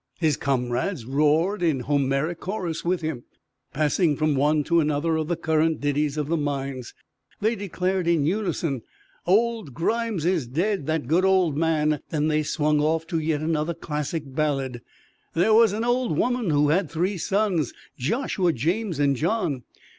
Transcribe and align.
His 0.19 0.35
comrades 0.35 1.05
roared 1.05 1.61
in 1.61 1.81
Homeric 1.81 2.39
chorus 2.39 2.83
with 2.83 3.01
him, 3.01 3.23
passing 3.71 4.17
from 4.17 4.33
one 4.35 4.63
to 4.63 4.79
another 4.79 5.15
of 5.15 5.27
the 5.27 5.35
current 5.35 5.79
ditties 5.79 6.17
of 6.17 6.27
the 6.27 6.37
mines. 6.37 6.95
They 7.39 7.55
declared 7.55 8.07
in 8.07 8.25
unison, 8.25 8.81
"Old 9.27 9.75
Grimes 9.75 10.25
is 10.25 10.47
dead, 10.47 10.87
that 10.87 11.05
good 11.05 11.23
old 11.23 11.55
man!" 11.55 11.99
Then 12.09 12.29
they 12.29 12.41
swung 12.41 12.79
off 12.79 13.05
to 13.09 13.19
yet 13.19 13.41
another 13.41 13.75
classic 13.75 14.23
ballad: 14.25 14.81
_There 15.35 15.53
was 15.55 15.71
an 15.71 15.83
old 15.83 16.17
woman 16.17 16.49
who 16.49 16.69
had 16.69 16.89
three 16.89 17.19
sons 17.19 17.71
Joshua, 17.95 18.53
James 18.53 18.97
and 18.97 19.15
John! 19.15 19.61